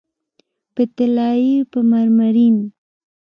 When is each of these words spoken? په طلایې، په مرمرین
په 0.73 0.83
طلایې، 0.95 1.55
په 1.71 1.79
مرمرین 1.91 2.57